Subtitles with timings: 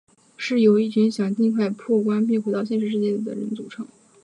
[0.35, 3.85] 是由一群想尽快破关并回到现实世界的人组成。